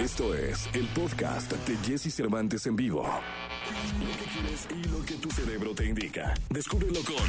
[0.00, 3.02] Esto es el podcast de Jesse Cervantes en vivo.
[3.02, 6.32] Lo que quieres y lo que tu cerebro te indica.
[6.48, 7.28] Descúbrelo con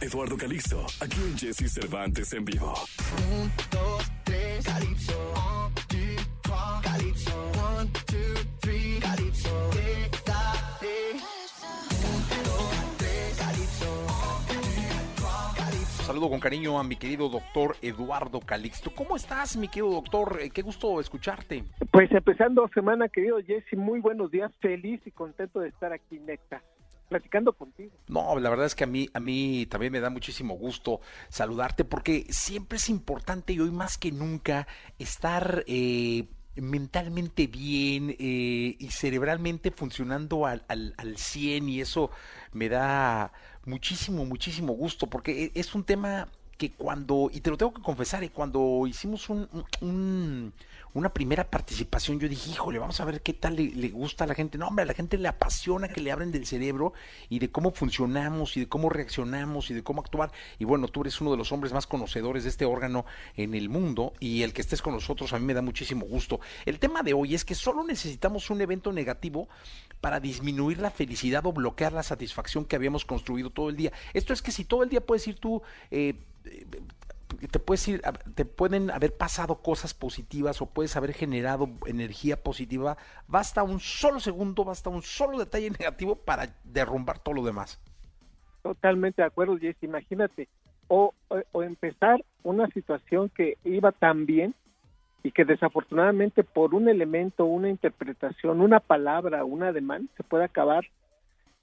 [0.00, 2.74] Eduardo Calixto, aquí en Jesse Cervantes en vivo.
[16.16, 18.90] Saludo con cariño a mi querido doctor Eduardo Calixto.
[18.94, 20.38] ¿Cómo estás, mi querido doctor?
[20.40, 21.62] Eh, Qué gusto escucharte.
[21.92, 26.62] Pues empezando semana, querido Jesse, muy buenos días, feliz y contento de estar aquí, neta,
[27.10, 27.90] platicando contigo.
[28.08, 31.84] No, la verdad es que a mí, a mí también me da muchísimo gusto saludarte
[31.84, 34.66] porque siempre es importante y hoy más que nunca
[34.98, 42.10] estar eh, mentalmente bien eh, y cerebralmente funcionando al, al, al 100 y eso
[42.52, 43.32] me da
[43.64, 47.82] muchísimo, muchísimo gusto porque e- es un tema que cuando, y te lo tengo que
[47.82, 49.48] confesar, eh, cuando hicimos un,
[49.80, 50.52] un-
[50.94, 54.34] una primera participación, yo dije, híjole, vamos a ver qué tal le, gusta a la
[54.34, 54.56] gente.
[54.56, 56.94] No, hombre, a la gente le apasiona que le abren del cerebro
[57.28, 60.32] y de cómo funcionamos y de cómo reaccionamos y de cómo actuar.
[60.58, 63.04] Y bueno, tú eres uno de los hombres más conocedores de este órgano
[63.36, 66.40] en el mundo y el que estés con nosotros a mí me da muchísimo gusto.
[66.64, 69.48] El tema de hoy es que solo necesitamos un evento negativo
[70.00, 73.92] para disminuir la felicidad o bloquear la satisfacción que habíamos construido todo el día.
[74.14, 75.60] Esto es que si todo el día puedes ir tú,
[75.90, 76.14] eh,
[77.50, 78.02] te puedes ir,
[78.34, 82.96] te pueden haber pasado cosas positivas o puedes haber generado energía positiva,
[83.28, 87.80] basta un solo segundo, basta un solo detalle negativo para derrumbar todo lo demás.
[88.62, 90.48] Totalmente de acuerdo, Jesse, imagínate,
[90.88, 94.54] o, o, o empezar una situación que iba tan bien
[95.22, 100.84] y que desafortunadamente por un elemento, una interpretación, una palabra, un ademán, se puede acabar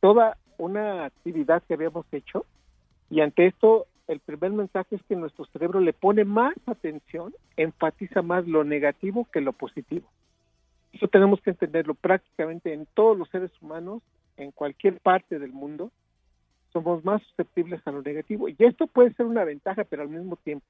[0.00, 2.44] toda una actividad que habíamos hecho
[3.10, 8.22] y ante esto el primer mensaje es que nuestro cerebro le pone más atención, enfatiza
[8.22, 10.06] más lo negativo que lo positivo.
[10.92, 14.02] Eso tenemos que entenderlo prácticamente en todos los seres humanos,
[14.36, 15.90] en cualquier parte del mundo,
[16.72, 18.48] somos más susceptibles a lo negativo.
[18.48, 20.66] Y esto puede ser una ventaja, pero al mismo tiempo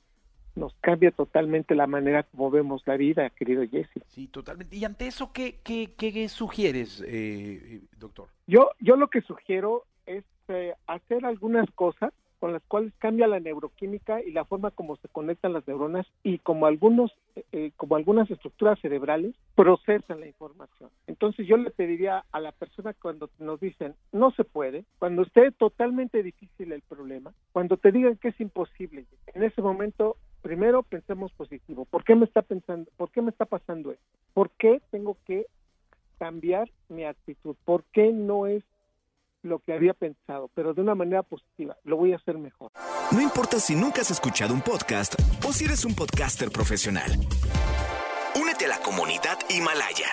[0.55, 4.03] nos cambia totalmente la manera como vemos la vida, querido Jesse.
[4.09, 4.75] Sí, totalmente.
[4.75, 8.29] Y ante eso, ¿qué, qué, qué sugieres, eh, doctor?
[8.47, 13.41] Yo, yo lo que sugiero es eh, hacer algunas cosas con las cuales cambia la
[13.41, 17.13] neuroquímica y la forma como se conectan las neuronas y como algunos
[17.53, 20.91] eh, como algunas estructuras cerebrales procesan la información.
[21.07, 25.51] Entonces yo le pediría a la persona cuando nos dicen no se puede, cuando esté
[25.53, 31.33] totalmente difícil el problema, cuando te digan que es imposible, en ese momento primero pensemos
[31.33, 31.87] positivo.
[31.87, 32.91] ¿Por qué me está pensando?
[32.97, 34.05] ¿Por qué me está pasando esto?
[34.33, 35.47] ¿Por qué tengo que
[36.19, 37.57] cambiar mi actitud?
[37.65, 38.63] ¿Por qué no es
[39.47, 41.77] lo que había pensado, pero de una manera positiva.
[41.85, 42.73] Lo voy a hacer mejor.
[43.13, 45.15] No importa si nunca has escuchado un podcast
[45.47, 47.11] o si eres un podcaster profesional.
[48.39, 50.09] Únete a la comunidad Himalaya.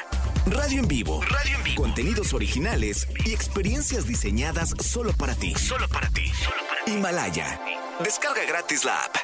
[0.46, 1.22] Radio en vivo.
[1.22, 1.84] Radio en vivo.
[1.84, 5.54] Contenidos originales y experiencias diseñadas solo para ti.
[5.56, 6.28] Solo para ti.
[6.28, 6.92] Solo para ti.
[6.92, 7.60] Himalaya.
[8.04, 9.16] Descarga gratis la app.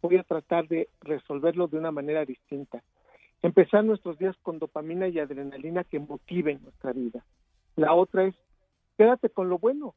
[0.00, 2.82] Voy a tratar de resolverlo de una manera distinta.
[3.42, 7.24] Empezar nuestros días con dopamina y adrenalina que motiven nuestra vida.
[7.76, 8.34] La otra es,
[8.96, 9.94] quédate con lo bueno.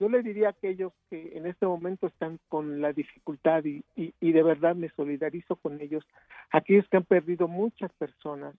[0.00, 4.32] Yo le diría a aquellos que en este momento están con la dificultad y, y,
[4.32, 6.04] de verdad me solidarizo con ellos,
[6.50, 8.56] aquellos que han perdido muchas personas,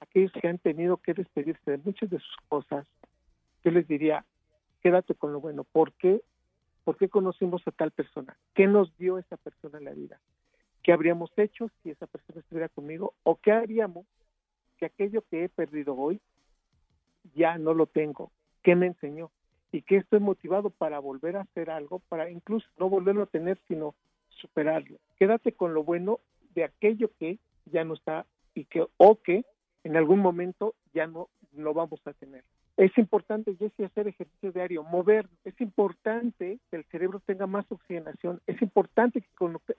[0.00, 2.86] aquellos que han tenido que despedirse de muchas de sus cosas,
[3.62, 4.24] yo les diría,
[4.82, 5.64] quédate con lo bueno.
[5.64, 6.22] ¿Por qué?
[6.84, 8.36] ¿Por qué conocimos a tal persona?
[8.54, 10.18] ¿Qué nos dio esa persona la vida?
[10.82, 13.14] ¿Qué habríamos hecho si esa persona estuviera conmigo?
[13.22, 14.06] ¿O qué haríamos
[14.78, 16.20] que aquello que he perdido hoy
[17.34, 18.30] ya no lo tengo.
[18.62, 19.30] ¿Qué me enseñó?
[19.72, 23.58] Y que estoy motivado para volver a hacer algo, para incluso no volverlo a tener,
[23.68, 23.94] sino
[24.28, 24.98] superarlo.
[25.18, 26.20] Quédate con lo bueno
[26.54, 29.44] de aquello que ya no está y que o que
[29.82, 32.44] en algún momento ya no lo vamos a tener.
[32.76, 35.28] Es importante, Jesse, hacer ejercicio diario, mover.
[35.44, 38.40] Es importante que el cerebro tenga más oxigenación.
[38.46, 39.28] Es importante que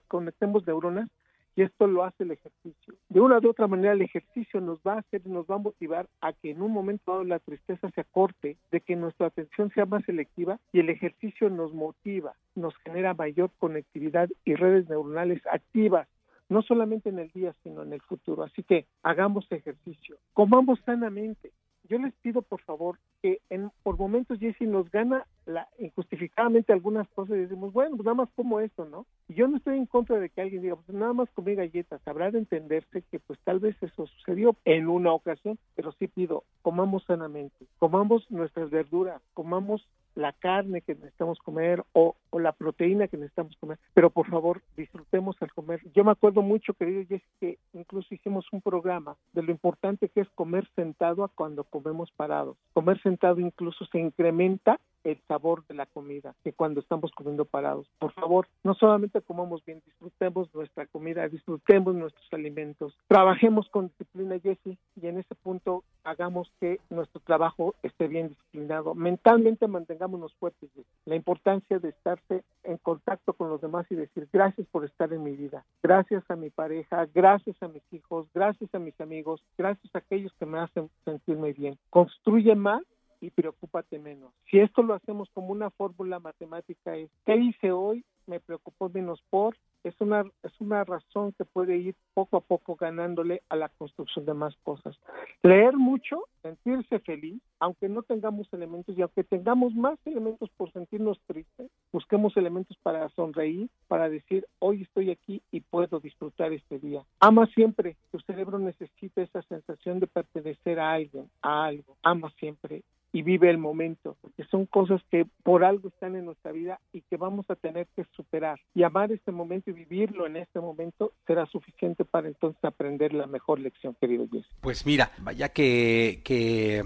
[0.08, 1.10] conectemos neuronas
[1.56, 2.94] y esto lo hace el ejercicio.
[3.08, 6.06] De una u otra manera el ejercicio nos va a hacer, nos va a motivar
[6.20, 9.86] a que en un momento dado la tristeza se acorte, de que nuestra atención sea
[9.86, 16.06] más selectiva y el ejercicio nos motiva, nos genera mayor conectividad y redes neuronales activas,
[16.50, 18.42] no solamente en el día, sino en el futuro.
[18.42, 21.52] Así que hagamos ejercicio, comamos sanamente.
[21.88, 27.08] Yo les pido, por favor, que en, por momentos, Jesse, nos gana la, injustificadamente algunas
[27.10, 29.06] cosas y decimos, bueno, pues nada más como esto, ¿no?
[29.28, 32.00] Y yo no estoy en contra de que alguien diga, pues nada más comí galletas.
[32.06, 36.44] Habrá de entenderse que pues tal vez eso sucedió en una ocasión, pero sí pido,
[36.62, 39.86] comamos sanamente, comamos nuestras verduras, comamos
[40.16, 44.62] la carne que necesitamos comer o, o la proteína que necesitamos comer, pero por favor
[44.76, 45.80] disfrutemos al comer.
[45.94, 50.22] Yo me acuerdo mucho, querido Jess, que incluso hicimos un programa de lo importante que
[50.22, 52.56] es comer sentado a cuando comemos parados.
[52.72, 57.86] Comer sentado incluso se incrementa el sabor de la comida que cuando estamos comiendo parados.
[57.98, 64.38] Por favor, no solamente comamos bien, disfrutemos nuestra comida, disfrutemos nuestros alimentos, trabajemos con disciplina,
[64.40, 68.94] Jesse, y en ese punto hagamos que nuestro trabajo esté bien disciplinado.
[68.94, 70.70] Mentalmente mantengámonos fuertes.
[71.04, 75.22] La importancia de estarse en contacto con los demás y decir gracias por estar en
[75.22, 79.94] mi vida, gracias a mi pareja, gracias a mis hijos, gracias a mis amigos, gracias
[79.94, 81.78] a aquellos que me hacen sentirme bien.
[81.90, 82.82] Construye más
[83.20, 84.32] y preocúpate menos.
[84.50, 88.04] Si esto lo hacemos como una fórmula matemática es ¿qué hice hoy?
[88.26, 92.74] Me preocupó menos por es una es una razón que puede ir poco a poco
[92.74, 94.96] ganándole a la construcción de más cosas.
[95.42, 101.20] Leer mucho, sentirse feliz, aunque no tengamos elementos y aunque tengamos más elementos por sentirnos
[101.26, 107.04] tristes, busquemos elementos para sonreír, para decir hoy estoy aquí y puedo disfrutar este día.
[107.20, 111.96] Ama siempre, tu cerebro necesita esa sensación de pertenecer a alguien, a algo.
[112.02, 112.82] Ama siempre
[113.16, 117.00] y vive el momento, porque son cosas que por algo están en nuestra vida y
[117.00, 118.60] que vamos a tener que superar.
[118.74, 123.26] Y amar este momento y vivirlo en este momento será suficiente para entonces aprender la
[123.26, 124.44] mejor lección, querido Jesse.
[124.60, 126.82] Pues mira, vaya que, que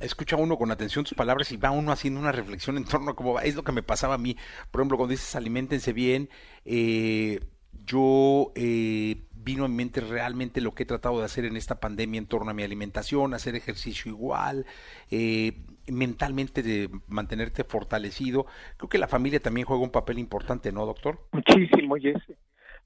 [0.00, 3.14] escucha uno con atención tus palabras y va uno haciendo una reflexión en torno a
[3.14, 3.44] cómo va.
[3.44, 4.36] Es lo que me pasaba a mí.
[4.72, 6.28] Por ejemplo, cuando dices alimentense bien,
[6.64, 7.38] eh,
[7.84, 12.18] yo eh, vino en mente realmente lo que he tratado de hacer en esta pandemia
[12.18, 14.66] en torno a mi alimentación, hacer ejercicio igual,
[15.10, 15.52] eh,
[15.90, 18.44] mentalmente de mantenerte fortalecido.
[18.76, 21.20] Creo que la familia también juega un papel importante, ¿no, doctor?
[21.32, 22.36] Muchísimo, Jesse.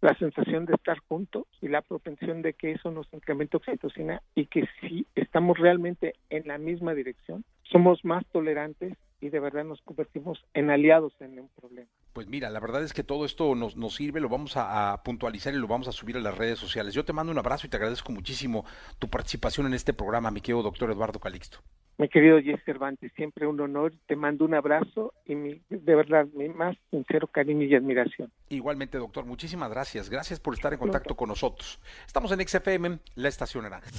[0.01, 4.47] La sensación de estar juntos y la propensión de que eso nos incremente oxitocina y
[4.47, 9.83] que si estamos realmente en la misma dirección, somos más tolerantes y de verdad nos
[9.83, 11.91] convertimos en aliados en un problema.
[12.13, 15.03] Pues mira, la verdad es que todo esto nos, nos sirve, lo vamos a, a,
[15.03, 16.95] puntualizar y lo vamos a subir a las redes sociales.
[16.95, 18.65] Yo te mando un abrazo y te agradezco muchísimo
[18.99, 21.59] tu participación en este programa, mi querido doctor Eduardo Calixto.
[21.99, 26.27] Mi querido Jess Cervantes, siempre un honor, te mando un abrazo y mi, de verdad
[26.35, 28.33] mi más sincero cariño y admiración.
[28.49, 30.11] Igualmente, doctor, muchísimas gracias.
[30.11, 31.81] Gracias por estar en contacto con nosotros.
[32.07, 33.91] Estamos en XFM, la estación naranja.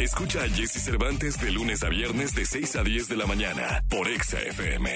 [0.00, 3.84] Escucha a Jesse Cervantes de lunes a viernes de 6 a 10 de la mañana
[3.88, 4.90] por XFM.